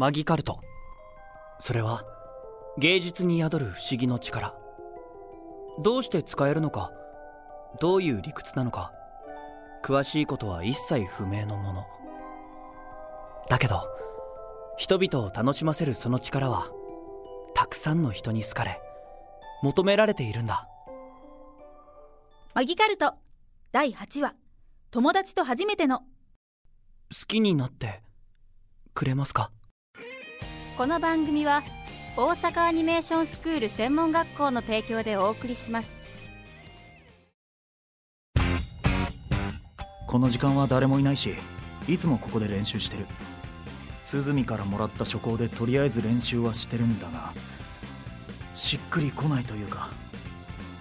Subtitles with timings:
[0.00, 0.62] マギカルト。
[1.58, 2.06] それは
[2.78, 4.54] 芸術に宿る不思議の力。
[5.82, 6.90] どうして使えるのか
[7.82, 8.94] どういう理屈なのか
[9.84, 11.86] 詳しいことは一切不明のもの。
[13.50, 13.82] だけど
[14.78, 16.70] 人々を楽しませるその力は
[17.54, 18.80] たくさんの人に好かれ
[19.62, 20.66] 求められているんだ。
[22.54, 23.12] マギカルト
[23.70, 24.32] 第8話。
[24.92, 25.98] 友達と初めての。
[25.98, 26.06] 好
[27.28, 28.02] きになって
[28.94, 29.50] くれますか？
[30.80, 31.62] この番組は
[32.16, 35.90] 大阪アニメーションスクール専門学校の提供でお送りします。
[40.08, 41.34] この時間は誰もいないし
[41.86, 43.06] いつもここで練習してる。
[44.04, 47.34] 鼓からもらった初稿でとりあえず練習はしてるんだが
[48.54, 49.90] しっくりこないというか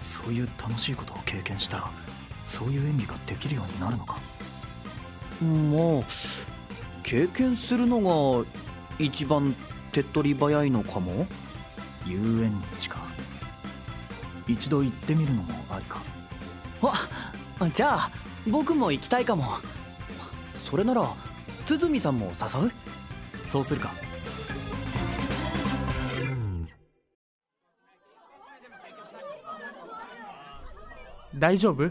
[0.00, 1.90] そういう楽しいことを経験したら
[2.44, 4.20] そういう演技ができるようになるのか。
[5.42, 6.04] まあ
[7.02, 8.46] 経験するのが
[9.00, 9.56] 一番
[9.92, 11.26] 手っ取り早いのかも？
[12.06, 12.98] 遊園地か。
[14.46, 16.02] 一度行ってみるのもありか。
[17.60, 18.10] あじゃあ
[18.46, 19.58] 僕も行きたいかも。
[20.52, 21.14] それなら
[21.66, 22.72] 鼓さんも誘う？
[23.44, 23.90] そうするか。
[31.34, 31.90] 大丈夫？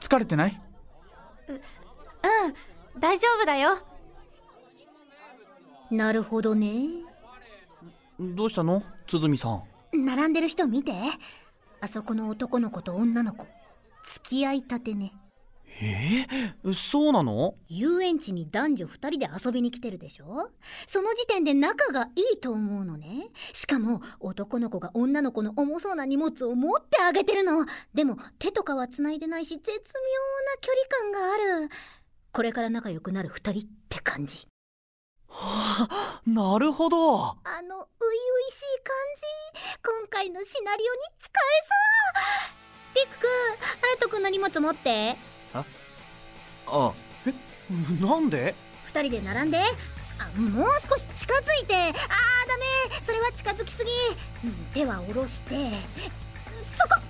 [0.00, 0.60] 疲れてない？
[1.48, 1.60] うん
[3.00, 3.78] 大丈夫だよ
[5.90, 6.88] なるほどね。
[8.18, 8.82] どうしたの？
[9.06, 9.62] 鼓さん。
[9.92, 10.92] 並んでる人見て。
[11.80, 13.46] あそこの男の子と女の子。
[14.04, 15.12] 付き合いたてね。
[15.78, 17.54] えー、そうなの？
[17.68, 20.50] 遊園地に男女2人で遊びに来てるでしょ？
[20.86, 23.28] その時点で仲がいいと思うのね。
[23.52, 27.66] しかも男の子が女の子の重そうな荷物を持ってあげてるの。
[27.94, 29.80] でも手とかは繋いでないし絶妙な
[30.60, 31.68] 距離感がある。
[32.32, 34.46] これから仲良くなる2人って感じ
[35.28, 36.96] は あなるほど。
[36.98, 37.32] あ
[37.62, 37.88] の初々
[38.50, 39.78] しい感じ。
[39.84, 41.42] 今回のシナリオに使え
[42.94, 43.06] そう。
[43.06, 43.28] りくくん
[43.80, 45.16] ハルトくんの荷物持って。
[45.52, 45.64] あ
[46.68, 46.92] あ
[47.26, 47.34] え
[48.02, 48.54] なんで
[48.92, 49.58] ？2人で並んで。
[50.18, 51.74] あもう少し近づいて。
[51.76, 53.04] あーダメ。
[53.04, 53.90] それは近づきすぎ。
[54.44, 55.54] うん手は下ろして。
[56.76, 57.00] そこ。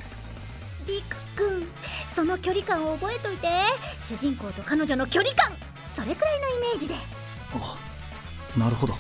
[0.87, 1.72] りくくん
[2.12, 3.49] その距離感を覚えといて。
[4.00, 5.56] 主人公と彼女の距離感。
[5.94, 6.94] それくらいのイメージで。
[7.55, 7.78] あ
[8.56, 8.94] なるほど。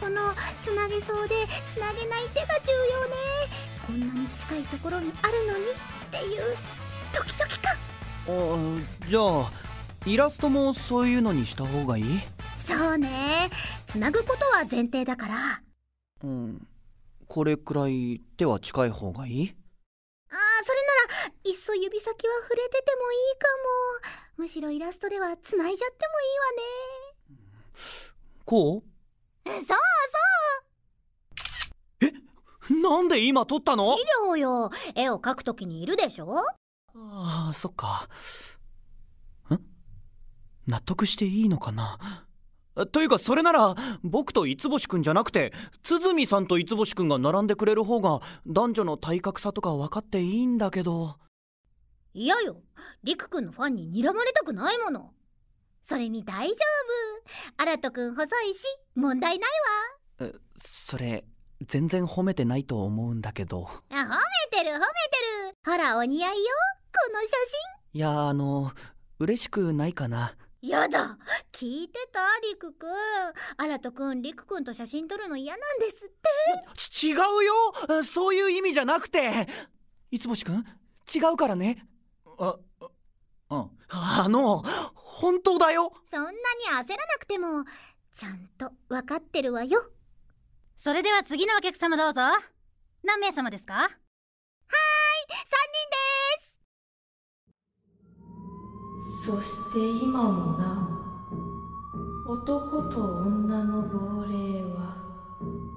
[0.00, 1.34] このつなげそうで
[1.70, 3.14] つなげない手が重要ね。
[3.86, 5.66] こんなに近いところにあるのにっ
[6.10, 6.56] ていう
[7.14, 7.76] ドキドキ感。
[8.28, 9.50] あじゃあ
[10.06, 12.20] イラストもそういうのにした方がいい？
[12.58, 13.50] そうね。
[13.86, 15.62] つなぐことは前提だから。
[16.24, 16.66] うん。
[17.28, 19.54] これくらい手は近い方がいい？
[20.30, 20.80] あーそれ
[21.18, 23.46] ならいっそ指先は触れててもいいか
[24.38, 24.44] も。
[24.44, 28.15] むしろイラストではつないじゃってこもいいわね
[28.48, 28.82] そう
[32.70, 32.80] う。
[32.80, 33.84] なんで今撮ったの？
[33.86, 34.70] そう資料よ。
[34.94, 36.38] 絵を描くときにいるでしょ？
[36.94, 38.08] ああそっか。
[39.50, 39.58] ん？
[40.66, 41.98] 納得していいのかな？
[42.92, 45.52] というかそれなら僕と五星くんじゃなくて
[45.82, 51.16] 鼓さんと五星くんが並んでくれる方が男女の体格差とか分かっていいんだけど。
[52.12, 52.62] 嫌よ。
[53.02, 55.12] りくくんのファンに睨まれたくないもの
[55.88, 56.54] それに大丈
[57.56, 57.62] 夫。
[57.62, 58.64] アラトくん細いし
[58.96, 59.50] 問題ない
[60.18, 61.24] えそれ
[61.60, 63.62] 全然褒めてないと思うんだけど。
[63.62, 64.04] わあ褒め
[64.50, 64.82] てる褒めて
[65.48, 65.56] る。
[65.64, 66.44] ほらお似合いよ
[66.92, 67.28] この写
[67.92, 68.72] いやあの
[69.20, 70.34] 嬉しくないかな。
[70.60, 71.18] 真やだ
[71.52, 72.90] 聞いてたりくくん
[73.56, 76.14] アラトくんりくくんと写真撮るの嫌なんですって。
[76.76, 79.46] ち違うよそういう意味じゃなくて。
[80.10, 80.64] 五星くん
[81.14, 81.86] 違うからね。
[82.38, 82.56] あ
[83.50, 83.70] うん。
[83.88, 84.62] あの
[84.94, 85.92] 本当だよ。
[86.10, 86.36] そんなに
[86.70, 87.64] 焦らなくても
[88.14, 89.90] ちゃんと分かってるわよ。
[90.76, 92.20] それでは次のお客様どうぞ。
[93.02, 93.88] 何名様ですか？3人
[95.90, 96.56] です。
[99.26, 100.88] そして今もな
[102.28, 104.96] お男と女の亡霊は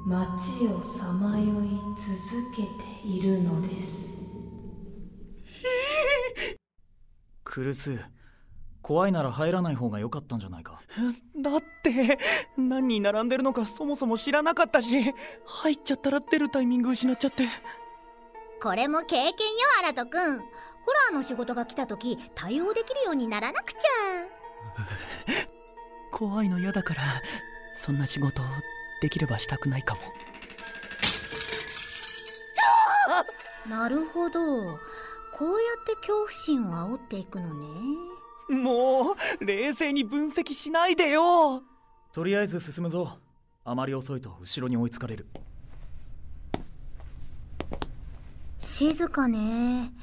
[0.06, 4.19] 街をさまよい続けているのです
[7.50, 8.00] クルス
[8.84, 10.82] 怖いなら入らない方が良かったんじゃないか。
[11.36, 12.20] だって
[12.58, 15.14] 何人並んでるのかそもそも知らなかったし
[15.46, 17.48] 入っちゃったら出るタイミング失っちゃって。
[18.62, 19.34] これも経験よ
[19.80, 23.80] アラトくんホラーの仕事が来た時対応できるようにならなくちゃ。
[26.16, 27.02] 怖いの嫌だから
[27.76, 28.44] そんな仕事
[29.02, 30.02] できればしたくないかも。
[33.68, 34.80] なるほど
[35.40, 37.66] こうやって恐怖心を煽っていくのね。
[38.50, 41.64] もう冷静に分析しないでよ。
[42.12, 43.18] とりあえず進むぞ。
[43.64, 45.28] あまり遅いと後ろに追いつかれる。
[48.58, 49.94] 静かね。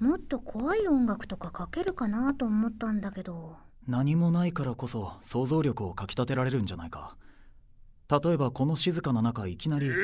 [0.00, 3.56] もっと怖い音楽とかかけるかなと思ったんだけど。
[3.88, 7.16] 何もないからこそ想像力をかきたてられるんじゃないか。
[8.10, 9.94] 例えばこの静かな中いきなりご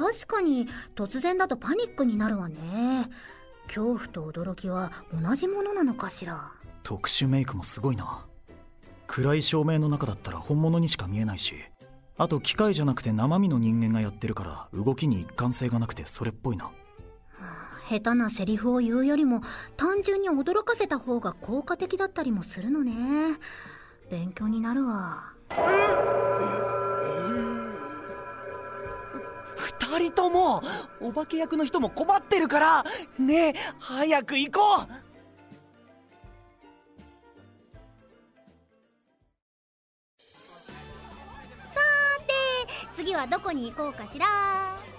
[0.00, 0.66] 確かに
[0.96, 3.10] 突然だとパニックになるわね。
[3.66, 6.52] 恐怖と驚きは同じものなのかしら。
[6.82, 8.24] 特殊メイクもすごいな。
[9.06, 11.56] 暗い照明の中だったら本物にしか見えないし
[12.16, 16.70] あと機械じゃなくて生身の人間がやってるから動きに一貫性がなくてそれっぽいな。
[17.90, 19.42] 下手なセリフを言うよりも
[19.76, 22.92] 単純に驚かせた方が効果的だったりもするのね。
[24.08, 25.34] 勉強になるわ
[29.60, 30.62] 二人とも
[31.00, 32.84] お化け役の人も困ってるから。
[33.18, 34.88] ねえ早く行こう。
[42.96, 44.26] 次はどこに行こうかしら？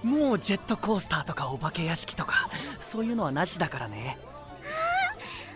[0.03, 2.49] もうジェットコースターとかお化け屋敷とか
[2.79, 4.17] そういうのはなしだからね。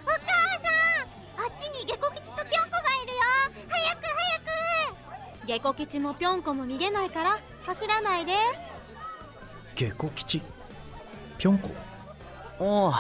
[0.03, 3.21] お母さんあっちにゲコ吉とぴょんこがいるよ。
[3.67, 4.39] 早く早
[5.41, 5.47] く。
[5.47, 8.33] ゲコ吉もぴょんこも見れないから走らないで
[9.75, 10.41] ゲコ吉。
[11.37, 11.69] ぴょんこ。
[12.59, 12.93] おお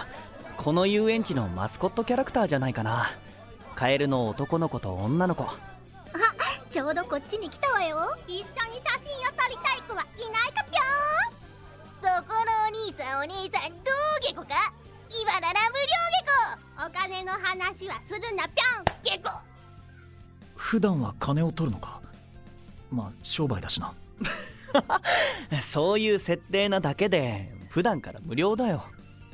[0.57, 3.11] この遊園地のマスコットキャラクターじゃないかな。
[3.75, 5.47] カエルの男の子と女の子。
[6.69, 8.17] ちょうどこっちに来たわよ。
[8.27, 10.81] 一緒に写真を撮りたい子はいないかぴょ
[11.31, 12.19] ん。
[12.19, 14.73] そこのお兄さんお姉さんどうゲコか。
[15.09, 16.27] 今なら無料ゲ
[16.75, 18.85] コお金の話はするなぴょん。
[19.01, 19.31] ゲコ
[20.57, 22.01] 普段は金を取るのか。
[22.91, 23.93] まあ商売だしな
[25.61, 28.85] そういう設定なだけで普段から無料だよ。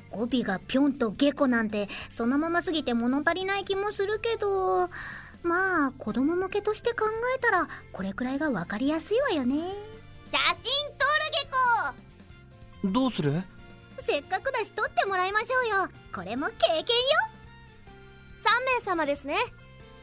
[0.09, 4.89] 語尾がぴょんとゲコなんてそのまますぎて物足りない気もするけど
[5.41, 7.05] まあ子供向けとして考
[7.35, 9.55] えたらこれくらいが分かりやすいわよね。
[10.29, 11.05] 写真撮
[11.93, 11.93] る
[12.83, 13.41] ゲコどうする？
[14.01, 15.87] せっかくだし撮ってもらいましょうよ。
[16.13, 16.83] これも経験よ。
[18.43, 19.35] 3名様ですね。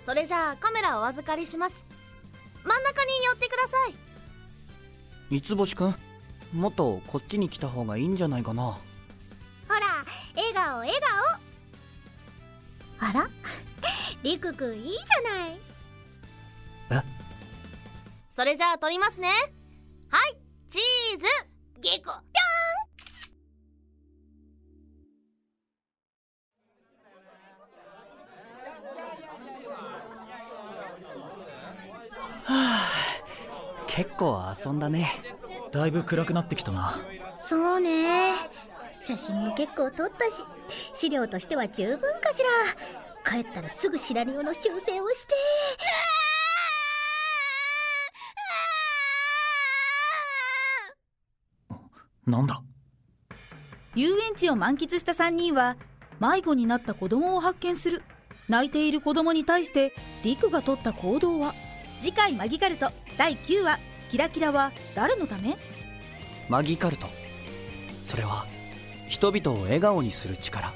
[0.07, 1.85] それじゃあカメラをお預かりします。
[2.65, 3.95] 真ん中に寄ってください
[5.31, 5.95] 三つ星くん
[6.53, 8.63] もっとこっちに来た方がいいんじゃないかな。
[8.63, 8.79] ほ
[9.75, 9.81] ら
[10.35, 10.93] 笑顔笑
[13.01, 13.09] 顔。
[13.09, 13.29] あら？
[14.23, 15.59] りくくんいいじゃない。
[18.31, 19.29] それじゃあ撮りますね。
[20.11, 20.39] はい
[20.71, 21.25] チーズ。
[21.81, 22.13] ゲコ
[33.99, 35.11] 結構遊んだね。
[35.73, 36.95] だいぶ暗くなってきたな。
[37.41, 38.31] そうね。
[39.01, 40.45] 写真も結構撮ったし
[40.95, 42.45] 資料としては十分かし
[43.25, 43.41] ら。
[43.41, 45.35] 帰ったらすぐシナリオの修正をして。
[52.25, 52.63] なんだ？
[53.97, 55.77] 遊園地を満喫した3人は
[56.21, 58.05] 迷子になった子供を発見する。
[58.49, 59.93] 泣いている子供に対して
[60.23, 61.53] リクが取った行動は？
[62.01, 63.79] 次回マギカルト第9話
[64.11, 65.57] キラキラは誰のため？
[66.49, 67.09] マギカルト。
[68.05, 68.47] それは
[69.09, 70.73] 人々を笑顔にする力。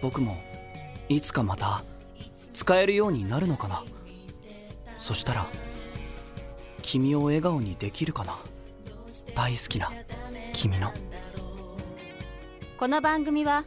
[0.00, 0.38] 僕も
[1.08, 1.84] いつかまた
[2.54, 3.84] 使えるようになるのかな。
[4.98, 5.46] そしたら
[6.80, 8.38] 君を笑顔にできるかな。
[9.34, 9.90] 大好きな
[10.52, 10.92] 君の。
[12.78, 13.64] この番組は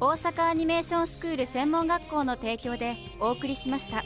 [0.00, 4.02] 大阪アニメーションスクール専門学校の提供でお送りしました。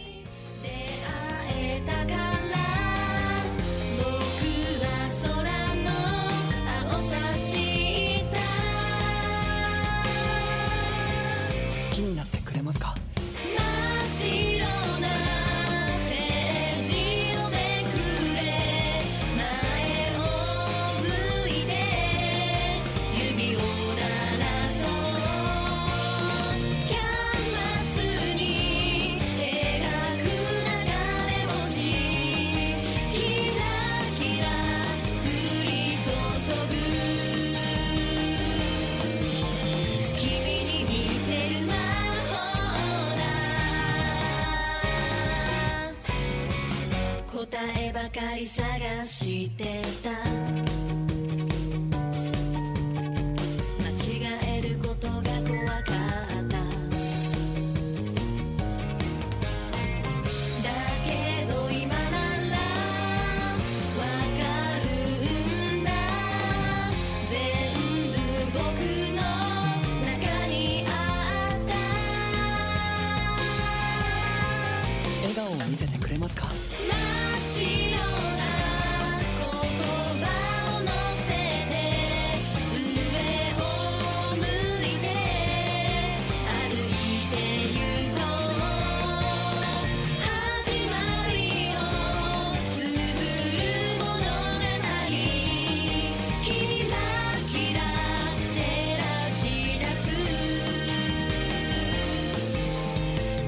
[48.07, 50.86] ばかり探してた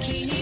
[0.08, 0.37] 気に